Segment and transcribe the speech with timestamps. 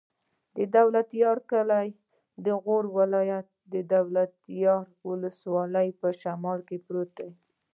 [0.55, 1.87] د دولتيار کلی
[2.45, 3.47] د غور ولایت،
[3.95, 7.31] دولتيار ولسوالي په شمال کې پروت دی.